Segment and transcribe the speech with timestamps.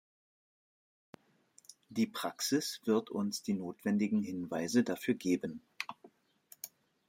[1.89, 5.61] Die Praxis wird uns die notwendigen Hinweise dafür geben.